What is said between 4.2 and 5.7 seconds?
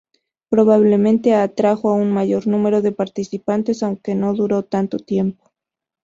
duró tanto tiempo.